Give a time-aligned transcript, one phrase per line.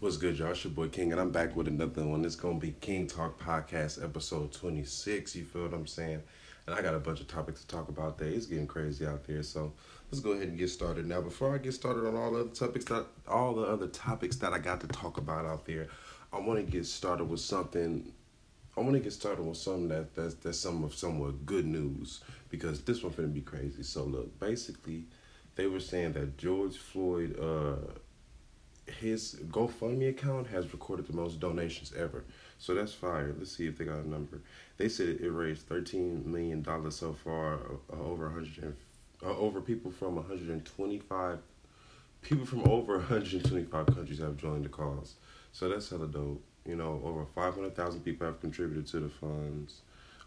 [0.00, 0.52] What's good, y'all?
[0.52, 2.24] It's your boy King, and I'm back with another one.
[2.24, 5.36] It's gonna be King Talk Podcast, episode 26.
[5.36, 6.22] You feel what I'm saying?
[6.66, 8.28] And I got a bunch of topics to talk about there.
[8.28, 9.74] It's getting crazy out there, so
[10.10, 11.04] let's go ahead and get started.
[11.04, 14.36] Now, before I get started on all the other topics that all the other topics
[14.36, 15.88] that I got to talk about out there,
[16.32, 18.10] I want to get started with something.
[18.78, 22.22] I want to get started with something that that's that's some of somewhat good news
[22.48, 23.82] because this one's gonna be crazy.
[23.82, 25.08] So look, basically,
[25.56, 27.38] they were saying that George Floyd.
[27.38, 27.98] uh
[29.00, 32.24] his GoFundMe account has recorded the most donations ever.
[32.58, 33.34] So that's fire.
[33.36, 34.40] Let's see if they got a number.
[34.76, 37.54] They said it raised thirteen million dollars so far.
[37.92, 38.76] Uh, over hundred
[39.22, 41.38] uh, over people from one hundred and twenty five
[42.22, 45.14] people from over one hundred and twenty five countries have joined the cause.
[45.52, 46.44] So that's hella dope.
[46.66, 49.80] You know, over five hundred thousand people have contributed to the funds,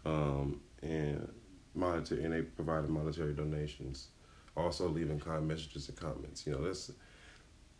[0.04, 1.28] um, and
[1.74, 4.08] monetary and they provided monetary donations.
[4.56, 6.46] Also, leaving kind messages and comments.
[6.46, 6.92] You know, that's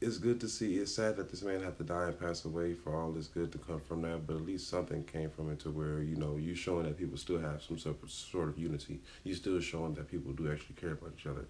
[0.05, 0.77] it's good to see.
[0.77, 3.51] It's sad that this man had to die and pass away for all this good
[3.53, 6.37] to come from that, but at least something came from it to where you know
[6.37, 9.01] you showing that people still have some sort of, unity.
[9.25, 11.47] You still showing that people do actually care about each other,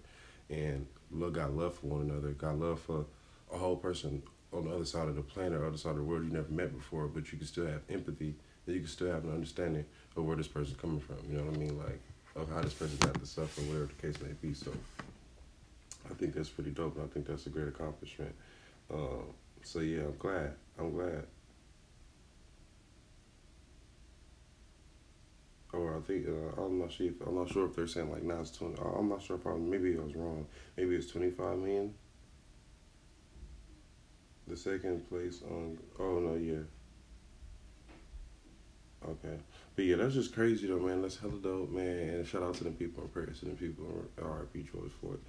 [0.49, 2.29] and look, got love for one another.
[2.29, 3.05] Got love for
[3.53, 6.03] a whole person on the other side of the planet, or other side of the
[6.03, 8.35] world you never met before, but you can still have empathy.
[8.65, 11.17] And you can still have an understanding of where this person's coming from.
[11.29, 11.77] You know what I mean?
[11.77, 12.01] Like
[12.35, 14.53] of how this person got to suffer, whatever the case may be.
[14.53, 14.71] So.
[16.09, 18.33] I think that's pretty dope, I think that's a great accomplishment.
[18.93, 20.53] Um, so yeah, I'm glad.
[20.79, 21.25] I'm glad.
[25.73, 27.07] Or I think uh, I'm not sure.
[27.07, 28.75] If, I'm not sure if they're saying like now it's twenty.
[28.81, 30.45] I'm not sure if I maybe I was wrong.
[30.77, 31.93] Maybe it's twenty five million.
[34.47, 35.77] The second place on.
[35.99, 36.63] Oh no, yeah.
[39.07, 39.37] Okay,
[39.75, 41.01] but yeah, that's just crazy though, man.
[41.01, 41.85] That's hella dope, man.
[41.85, 43.85] And shout out to the people in prayers to the people.
[44.17, 44.67] In R.I.P.
[44.71, 45.19] George Floyd.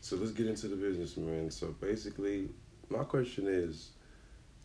[0.00, 1.50] So let's get into the business, man.
[1.50, 2.48] So basically,
[2.88, 3.90] my question is,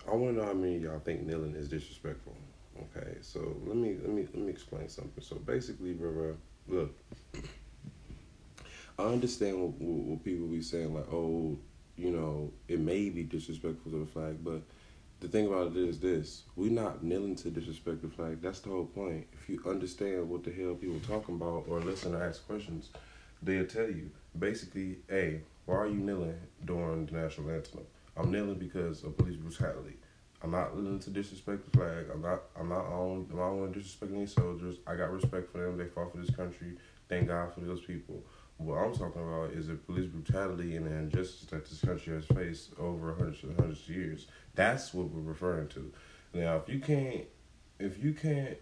[0.08, 2.36] I want to know how many y'all think kneeling is disrespectful.
[2.78, 5.22] Okay, so let me let me let me explain something.
[5.22, 6.36] So basically, bro,
[6.68, 6.96] look,
[8.98, 11.58] I understand what, what people be saying, like, oh,
[11.98, 14.62] you know, it may be disrespectful to the flag, but
[15.22, 18.42] the thing about it is this: we're not kneeling to disrespect the flag.
[18.42, 19.28] That's the whole point.
[19.34, 22.90] If you understand what the hell people talking about or listen or ask questions,
[23.42, 27.82] they'll tell you basically, hey, why are you kneeling during the national anthem?
[28.18, 29.98] I'm kneeling because of police brutality.
[30.44, 32.08] I'm not kneeling to disrespect the flag.
[32.12, 32.42] I'm not.
[32.60, 33.28] I'm not on.
[33.32, 34.78] I'm not disrespecting any soldiers.
[34.88, 35.78] I got respect for them.
[35.78, 36.78] They fought for this country.
[37.08, 38.24] Thank God for those people.
[38.64, 42.26] What I'm talking about is the police brutality and the injustice that this country has
[42.26, 44.28] faced over hundreds and hundreds of years.
[44.54, 45.92] That's what we're referring to.
[46.34, 47.26] Now, if you can't,
[47.80, 48.58] if you can't,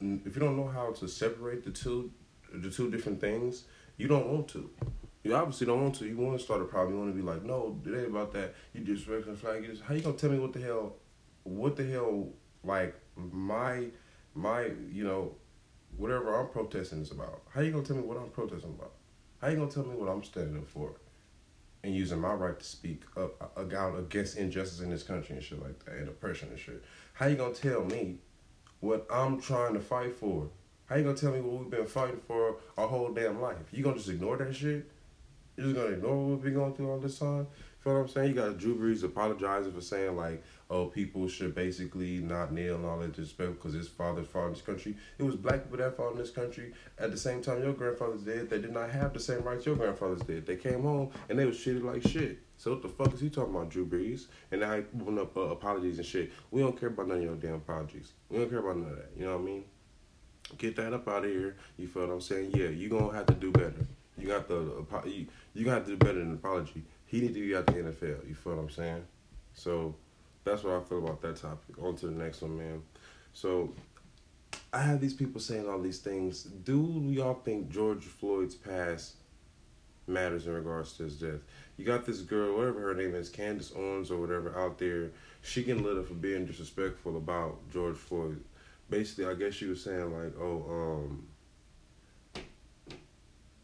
[0.00, 2.12] if you don't know how to separate the two,
[2.52, 3.64] the two different things,
[3.96, 4.70] you don't want to.
[5.24, 6.06] You obviously don't want to.
[6.06, 6.94] You want to start a problem.
[6.94, 8.54] You want to be like, no, it ain't about that.
[8.72, 9.62] You disrespect the flag.
[9.62, 10.94] You just, how you gonna tell me what the hell,
[11.42, 12.28] what the hell,
[12.62, 13.86] like my,
[14.34, 15.34] my, you know,
[15.96, 17.42] whatever I'm protesting is about.
[17.50, 18.92] How you gonna tell me what I'm protesting about?
[19.40, 20.92] How you gonna tell me what I'm standing up for?
[21.84, 25.84] And using my right to speak up, against injustice in this country and shit like
[25.84, 26.82] that, and oppression and shit.
[27.14, 28.18] How you gonna tell me
[28.80, 30.48] what I'm trying to fight for?
[30.86, 33.56] How you gonna tell me what we've been fighting for our whole damn life?
[33.72, 34.90] You gonna just ignore that shit?
[35.56, 37.46] You just gonna ignore what we've been going through all this time?
[37.82, 38.28] Feel what I'm saying?
[38.28, 42.86] You got Drew Brees apologizing for saying like, oh, people should basically not kneel and
[42.86, 44.96] all that disrespect because his father fought in this country.
[45.18, 46.74] It was black people that fought in this country.
[46.96, 48.48] At the same time, your grandfathers did.
[48.48, 50.46] They did not have the same rights your grandfathers did.
[50.46, 52.38] They came home and they was treated like shit.
[52.56, 54.26] So what the fuck is he talking about, Drew Brees?
[54.52, 56.30] And now he putting up uh, apologies and shit.
[56.52, 58.12] We don't care about none of your damn apologies.
[58.28, 59.10] We don't care about none of that.
[59.16, 59.64] You know what I mean?
[60.56, 61.56] Get that up out of here.
[61.78, 62.52] You feel what I'm saying?
[62.54, 63.86] Yeah, you're gonna have to do better.
[64.18, 66.84] You got the you you got to do better than an apology.
[67.12, 68.28] He need to be out the NFL.
[68.28, 69.04] You feel what I'm saying?
[69.54, 69.94] So
[70.42, 71.80] that's what I feel about that topic.
[71.80, 72.82] On to the next one, man.
[73.32, 73.72] So
[74.72, 76.42] I have these people saying all these things.
[76.42, 79.14] Do y'all think George Floyd's past
[80.08, 81.40] matters in regards to his death?
[81.76, 85.12] You got this girl, whatever her name is, Candace Owens or whatever, out there.
[85.42, 88.42] She getting lit up for being disrespectful about George Floyd
[88.92, 91.26] basically, I guess she was saying like, oh, um,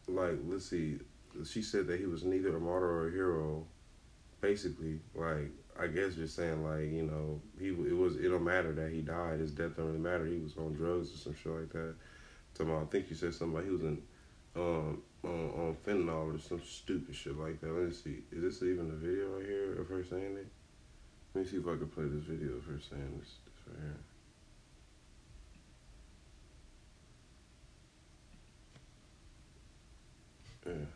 [0.09, 0.99] like let's see,
[1.44, 3.67] she said that he was neither a martyr or a hero.
[4.40, 8.73] Basically, like I guess just saying like you know he it was it don't matter
[8.73, 9.40] that he died.
[9.40, 10.26] His death don't really matter.
[10.26, 11.94] He was on drugs or some shit like that.
[12.55, 14.02] Talking I think you said something about he was in
[14.56, 17.73] um on, on fentanyl or some stupid shit like that.
[17.73, 18.23] Let me see.
[18.32, 20.46] Is this even a video right here of her saying it?
[21.35, 23.82] Let me see if I can play this video of her saying this, this right
[30.75, 30.88] here.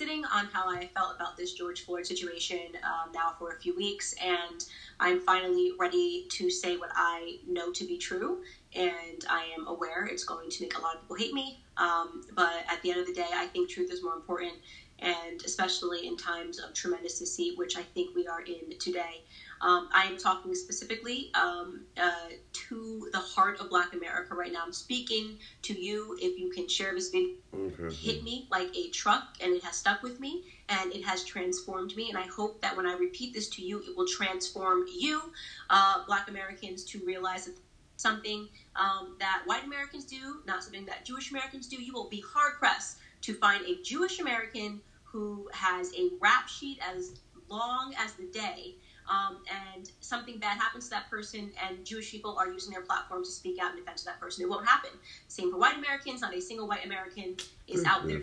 [0.00, 3.76] Sitting on how I felt about this George Floyd situation um, now for a few
[3.76, 4.64] weeks, and
[4.98, 8.40] I'm finally ready to say what I know to be true.
[8.74, 12.22] And I am aware it's going to make a lot of people hate me, um,
[12.34, 14.54] but at the end of the day, I think truth is more important,
[15.00, 19.20] and especially in times of tremendous deceit, which I think we are in today.
[19.62, 24.60] Um, I am talking specifically um, uh, to the heart of Black America right now.
[24.64, 26.16] I'm speaking to you.
[26.20, 27.94] If you can share this video, okay.
[27.94, 31.94] hit me like a truck, and it has stuck with me, and it has transformed
[31.94, 32.08] me.
[32.08, 35.20] And I hope that when I repeat this to you, it will transform you,
[35.68, 37.54] uh, Black Americans, to realize that
[37.96, 41.76] something um, that white Americans do, not something that Jewish Americans do.
[41.76, 46.78] You will be hard pressed to find a Jewish American who has a rap sheet
[46.94, 48.76] as long as the day
[49.10, 49.38] um,
[49.74, 53.34] and something bad happens to that person, and Jewish people are using their platforms to
[53.34, 54.44] speak out in defense of that person.
[54.44, 54.90] It won't happen.
[55.26, 56.20] Same for white Americans.
[56.20, 57.36] Not a single white American
[57.66, 58.20] is out there.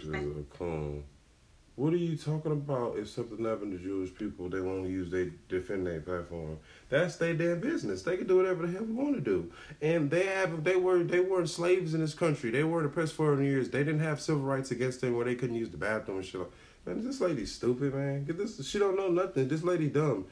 [1.76, 2.98] What are you talking about?
[2.98, 6.58] If something happened to Jewish people, they won't use they defend their platform.
[6.90, 8.02] That's their damn business.
[8.02, 9.52] They can do whatever the hell they want to do.
[9.80, 12.50] And they have they were they weren't slaves in this country.
[12.50, 13.70] They weren't oppressed for years.
[13.70, 16.42] They didn't have civil rights against them where they couldn't use the bathroom and shit.
[16.88, 18.26] Man, this lady's stupid, man.
[18.26, 18.66] Get this.
[18.68, 19.48] She don't know nothing.
[19.48, 20.26] This lady dumb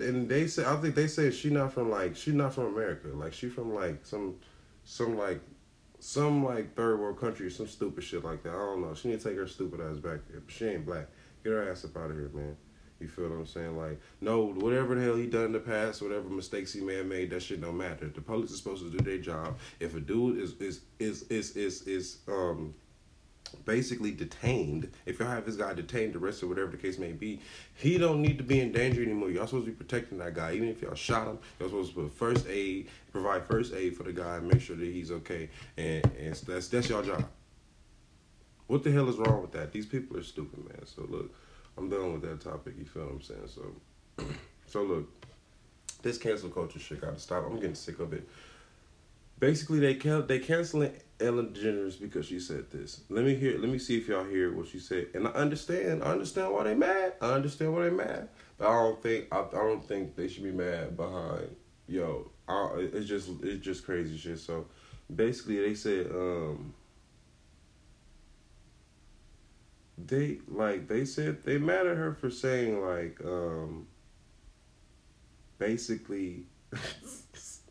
[0.00, 3.08] and they say I think they say she not from like she not from America.
[3.08, 4.36] Like she from like some
[4.84, 5.40] some like
[5.98, 8.50] some like third world country some stupid shit like that.
[8.50, 8.94] I don't know.
[8.94, 10.42] She need to take her stupid ass back there.
[10.48, 11.06] She ain't black.
[11.44, 12.56] Get her ass up out of here, man.
[13.02, 13.76] You feel what I'm saying?
[13.76, 17.06] Like, no, whatever the hell he done in the past, whatever mistakes he may have
[17.06, 18.06] made, that shit don't matter.
[18.06, 19.58] The police is supposed to do their job.
[19.80, 22.74] If a dude is is is is is, is um
[23.64, 27.40] basically detained, if y'all have this guy detained, arrested, whatever the case may be,
[27.74, 29.30] he don't need to be in danger anymore.
[29.30, 30.52] Y'all supposed to be protecting that guy.
[30.54, 34.02] Even if y'all shot him, y'all supposed to put first aid, provide first aid for
[34.02, 35.48] the guy, and make sure that he's okay.
[35.76, 37.24] And and that's that's y'all job.
[38.66, 39.72] What the hell is wrong with that?
[39.72, 40.86] These people are stupid, man.
[40.86, 41.34] So look,
[41.76, 42.74] I'm done with that topic.
[42.78, 43.48] You feel what I'm saying?
[43.48, 44.24] So,
[44.66, 45.08] so look,
[46.02, 47.46] this cancel culture shit got to stop.
[47.46, 48.28] I'm getting sick of it.
[49.42, 53.00] Basically, they can they canceling Ellen DeGeneres because she said this.
[53.08, 53.58] Let me hear.
[53.58, 55.08] Let me see if y'all hear what she said.
[55.14, 56.04] And I understand.
[56.04, 57.14] I understand why they mad.
[57.20, 58.28] I understand why they mad.
[58.56, 59.26] But I don't think.
[59.32, 61.56] I, I don't think they should be mad behind.
[61.88, 64.38] Yo, I, it's just it's just crazy shit.
[64.38, 64.66] So
[65.12, 66.72] basically, they said um.
[69.98, 73.88] They like they said they mad at her for saying like um.
[75.58, 76.44] Basically.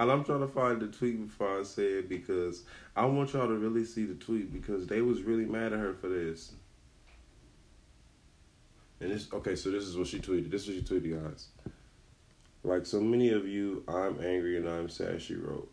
[0.00, 2.62] And I'm trying to find the tweet before I say it because
[2.96, 5.92] I want y'all to really see the tweet because they was really mad at her
[5.92, 6.52] for this.
[8.98, 10.50] And this okay, so this is what she tweeted.
[10.50, 11.48] This is what she tweeted, guys.
[12.64, 15.70] Like so many of you, I'm angry and I'm sad, she wrote.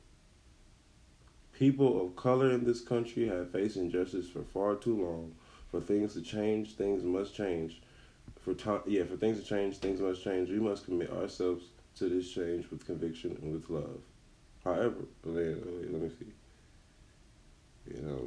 [1.53, 5.35] People of color in this country have faced injustice for far too long.
[5.71, 7.81] For things to change, things must change.
[8.41, 10.49] For time, yeah, for things to change, things must change.
[10.49, 11.63] We must commit ourselves
[11.95, 14.01] to this change with conviction and with love.
[14.67, 15.45] However, let,
[15.91, 16.25] let me see.
[17.95, 18.21] You know.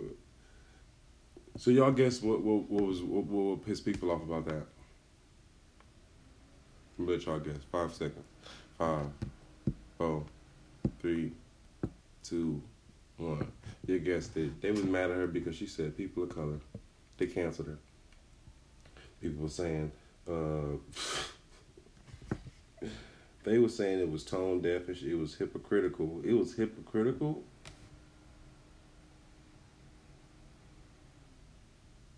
[1.58, 4.62] So y'all guess what what, what was what, what people off about that?
[6.96, 7.58] Let y'all guess.
[7.70, 8.24] Five seconds.
[8.78, 9.06] Five,
[9.98, 10.24] four,
[11.00, 11.32] three,
[12.22, 12.62] two,
[13.18, 13.46] one.
[13.86, 14.62] You guessed it.
[14.62, 16.58] They was mad at her because she said people of color.
[17.18, 17.78] They canceled her.
[19.20, 19.92] People were saying,
[20.26, 20.32] uh,
[23.44, 26.20] they were saying it was tone deaf and it was hypocritical.
[26.24, 27.42] It was hypocritical.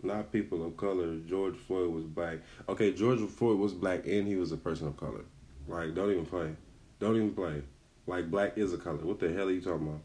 [0.02, 1.16] Not people of color.
[1.28, 2.38] George Floyd was black.
[2.68, 5.24] Okay, George Floyd was black and he was a person of color.
[5.68, 6.50] Like, don't even play.
[6.98, 7.62] Don't even play.
[8.08, 8.98] Like, black is a color.
[8.98, 10.00] What the hell are you talking about?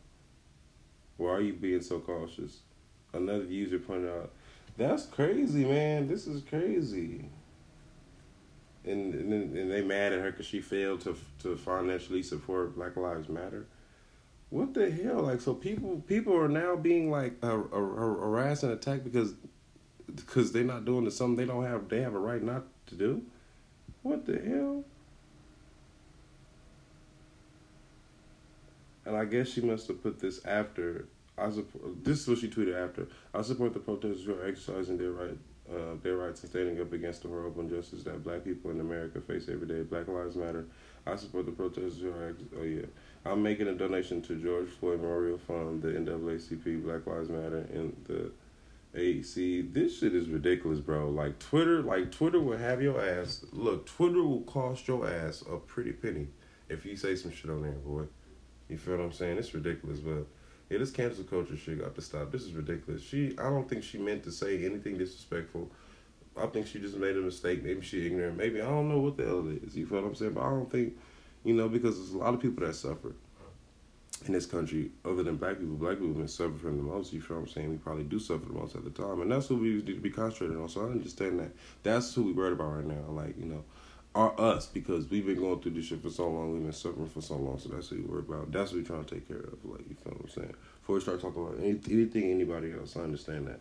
[1.17, 2.59] Why are you being so cautious?
[3.11, 4.31] Another user pointed out,
[4.77, 6.07] that's crazy, man.
[6.07, 7.25] This is crazy
[8.87, 12.95] and and, and they mad at her because she failed to to financially support Black
[12.95, 13.65] Lives Matter.
[14.49, 15.23] What the hell?
[15.23, 19.33] Like, so people people are now being like uh, harassed and attacked because
[20.15, 22.95] because they're not doing the something they don't have they have a right not to
[22.95, 23.23] do.
[24.03, 24.85] What the hell?
[29.05, 31.07] And I guess she must have put this after.
[31.37, 32.03] I support.
[32.03, 33.07] This is what she tweeted after.
[33.33, 35.37] I support the protesters who are exercising their right
[35.71, 39.19] uh, their rights and standing up against the horrible injustice that black people in America
[39.21, 39.81] face every day.
[39.83, 40.65] Black Lives Matter.
[41.05, 41.99] I support the protesters.
[41.99, 42.85] who are, Oh yeah,
[43.25, 47.95] I'm making a donation to George Floyd Memorial Fund, the NAACP, Black Lives Matter, and
[48.05, 48.31] the
[48.97, 49.73] AEC.
[49.73, 51.09] This shit is ridiculous, bro.
[51.09, 53.45] Like Twitter, like Twitter will have your ass.
[53.51, 56.27] Look, Twitter will cost your ass a pretty penny
[56.69, 58.03] if you say some shit on there, boy.
[58.69, 59.37] You feel what I'm saying?
[59.37, 60.27] It's ridiculous, but
[60.69, 62.31] Yeah, this cancel culture shit got to stop.
[62.31, 63.01] This is ridiculous.
[63.01, 65.71] She, I don't think she meant to say anything disrespectful.
[66.35, 67.63] I think she just made a mistake.
[67.63, 68.37] Maybe she ignorant.
[68.37, 69.75] Maybe I don't know what the hell it is.
[69.75, 70.33] You feel what I'm saying?
[70.33, 70.97] But I don't think,
[71.43, 73.13] you know, because there's a lot of people that suffer
[74.25, 75.75] in this country, other than black people.
[75.75, 77.13] Black people have been suffering the most.
[77.13, 77.69] You feel what I'm saying?
[77.69, 79.95] We probably do suffer the most at the time, and that's who we need to
[79.95, 80.69] be concentrated on.
[80.69, 81.51] So I understand that.
[81.83, 83.09] That's who we worried about right now.
[83.09, 83.63] Like you know,
[84.15, 86.53] are us because we've been going through this shit for so long.
[86.53, 87.59] We've been suffering for so long.
[87.59, 88.51] So that's what we worry about.
[88.51, 89.63] That's what we're trying to take care of.
[89.63, 90.55] Like you feel what I'm saying?
[90.81, 93.59] Before we start talking about any, anything, anybody else, I understand that.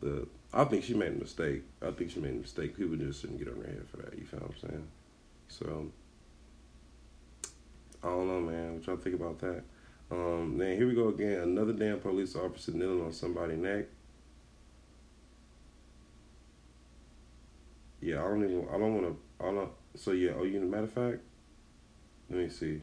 [0.00, 1.62] But I think she made a mistake.
[1.82, 2.76] I think she made a mistake.
[2.76, 4.18] People just shouldn't get on their head for that.
[4.18, 4.86] You feel what I'm saying?
[5.48, 5.86] So
[8.02, 8.74] I don't know, man.
[8.74, 9.62] What y'all think about that?
[10.10, 11.40] Um, then here we go again.
[11.40, 13.86] Another damn police officer kneeling on somebody's neck.
[18.00, 18.68] Yeah, I don't even.
[18.68, 19.23] I don't want to.
[19.40, 19.70] I don't.
[19.96, 20.32] So yeah.
[20.38, 20.60] Oh, you.
[20.60, 21.18] Know, matter of fact,
[22.30, 22.80] let me see.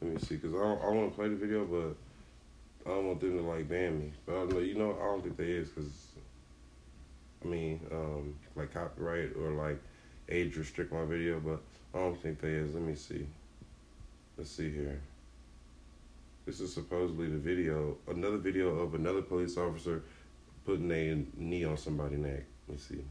[0.00, 3.06] Let me see, cause I don't, I want to play the video, but I don't
[3.06, 4.12] want them to like ban me.
[4.26, 4.58] But I don't know.
[4.60, 6.08] You know, I don't think they is, cause
[7.42, 9.80] I mean, um, like copyright or like
[10.28, 11.60] age restrict my video, but
[11.94, 12.74] I don't think they is.
[12.74, 13.26] Let me see.
[14.36, 15.00] Let's see here.
[16.44, 20.04] This is supposedly the video, another video of another police officer
[20.64, 22.44] putting a knee on somebody's neck.
[22.68, 23.02] Let's see.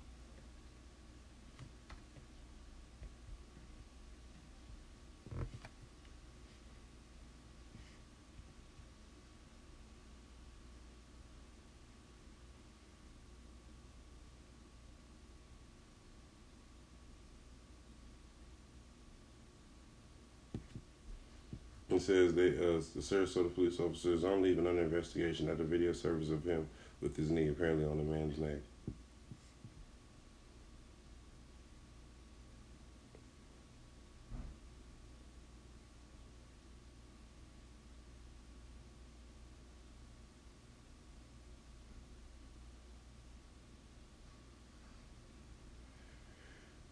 [21.96, 26.30] It says they, uh, the Sarasota police officers are leaving under investigation after video service
[26.30, 26.68] of him
[27.02, 28.58] with his knee apparently on the man's neck.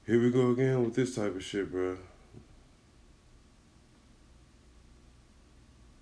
[0.05, 1.97] Here we go again with this type of shit, bro.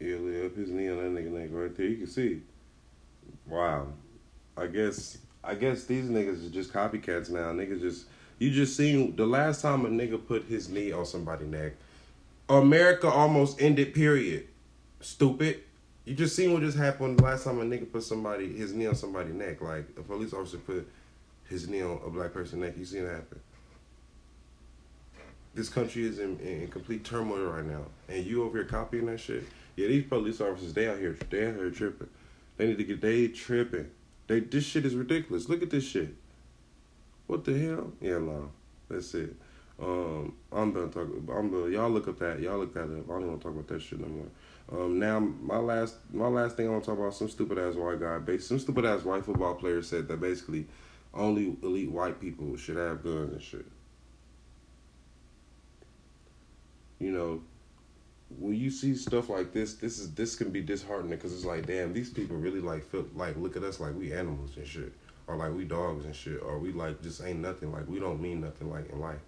[0.02, 2.42] Yeah, lay up his knee on that nigga neck right You can see.
[3.48, 3.88] Wow.
[4.58, 7.52] I guess I guess these niggas are just copycats now.
[7.52, 8.06] Niggas just
[8.38, 11.74] you just seen the last time a nigga put his knee on somebody's neck.
[12.50, 14.48] America almost ended, period.
[15.00, 15.62] Stupid.
[16.06, 18.88] You just seen what just happened the last time a nigga put somebody his knee
[18.88, 19.62] on somebody's neck.
[19.62, 20.88] Like a police officer put
[21.48, 22.74] his knee on a black person's neck.
[22.78, 23.40] You seen it happen.
[25.54, 27.84] This country is in, in complete turmoil right now.
[28.08, 29.44] And you over here copying that shit.
[29.76, 32.10] Yeah, these police officers, they out here, they out here tripping.
[32.58, 33.90] They need to get, they tripping.
[34.28, 35.50] They, this shit is ridiculous.
[35.50, 36.14] Look at this shit.
[37.28, 37.92] What the hell?
[38.02, 38.52] Yeah, no,
[38.90, 39.36] that's it.
[39.82, 41.28] Um, I'm done talking.
[41.34, 41.72] I'm done.
[41.72, 42.40] Y'all look up that.
[42.40, 43.10] Y'all look that up.
[43.10, 44.84] I don't want to talk about that shit no more.
[44.84, 47.76] Um, now my last, my last thing I want to talk about some stupid ass
[47.76, 48.20] white guy.
[48.20, 50.68] Base, some stupid ass white football player said that basically
[51.14, 53.66] only elite white people should have guns and shit.
[57.00, 57.42] You know,
[58.40, 61.66] when you see stuff like this, this is this can be disheartening because it's like,
[61.66, 64.94] damn, these people really like feel like look at us like we animals and shit,
[65.28, 68.22] or like we dogs and shit, or we like just ain't nothing, like we don't
[68.22, 69.20] mean nothing like in life.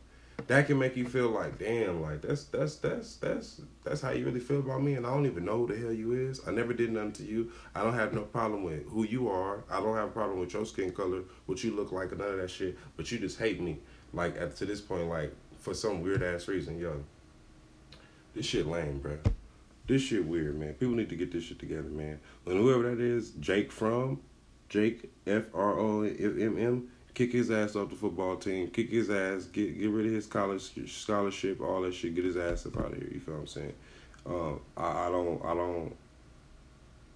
[0.47, 4.25] That can make you feel like, damn, like that's that's that's that's that's how you
[4.25, 6.41] really feel about me, and I don't even know who the hell you is.
[6.47, 7.51] I never did nothing to you.
[7.75, 9.63] I don't have no problem with who you are.
[9.69, 12.29] I don't have a problem with your skin color, what you look like, or none
[12.29, 12.77] of that shit.
[12.97, 13.79] But you just hate me,
[14.11, 17.03] like at to this point, like for some weird ass reason, yo.
[18.33, 19.17] This shit lame, bro.
[19.87, 20.73] This shit weird, man.
[20.73, 22.19] People need to get this shit together, man.
[22.45, 24.21] And whoever that is, Jake from
[24.69, 29.09] Jake F R O M M, kick his ass off the football team, kick his
[29.09, 32.77] ass, get get rid of his college scholarship, all that shit, get his ass up
[32.77, 33.09] out of here.
[33.11, 33.73] You feel what I'm saying?
[34.25, 35.95] Uh, I, I don't, I don't.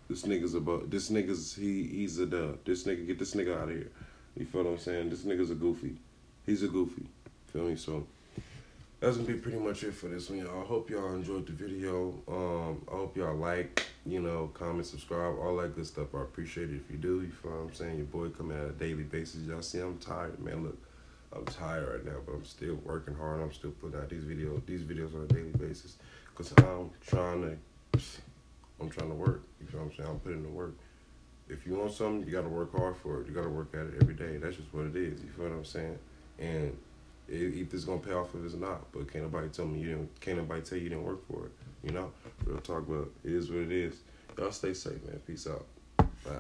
[0.10, 0.90] This nigga's about.
[0.90, 2.60] This nigga's he he's a dub.
[2.64, 3.92] This nigga get this nigga out of here.
[4.36, 5.10] You feel what I'm saying?
[5.10, 5.96] This nigga's a goofy.
[6.46, 7.08] He's a goofy.
[7.48, 7.76] Feel me?
[7.76, 8.06] So
[9.00, 10.62] that's gonna be pretty much it for this one, y'all.
[10.62, 12.16] I hope y'all enjoyed the video.
[12.28, 16.16] Um, I hope y'all like, you know, comment, subscribe, all that good stuff.
[16.16, 17.22] I appreciate it if you do.
[17.22, 17.98] You feel what I'm saying?
[17.98, 19.42] Your boy coming at a daily basis.
[19.42, 20.64] Y'all see, I'm tired, man.
[20.64, 20.78] Look,
[21.32, 23.40] I'm tired right now, but I'm still working hard.
[23.42, 25.98] I'm still putting out these videos, these videos on a daily basis,
[26.34, 28.00] cause I'm trying to,
[28.82, 29.44] I'm trying to work.
[29.62, 30.10] You feel what I'm saying?
[30.10, 30.74] I'm putting the work.
[31.50, 33.28] If you want something, you gotta work hard for it.
[33.28, 34.38] You gotta work at it every day.
[34.38, 35.22] That's just what it is.
[35.22, 36.00] You feel what I'm saying?
[36.40, 36.76] And
[37.30, 38.92] if it's gonna pay off if it's not.
[38.92, 40.20] But can't nobody tell me you didn't.
[40.22, 41.52] Can't nobody tell you didn't work for it.
[41.84, 42.12] You know,
[42.46, 42.86] real talk.
[42.88, 43.96] But it is what it is.
[44.38, 45.20] Y'all stay safe, man.
[45.26, 45.66] Peace out.
[45.98, 46.32] Bye.